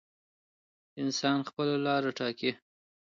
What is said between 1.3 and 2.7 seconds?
خپله لاره ټاکي.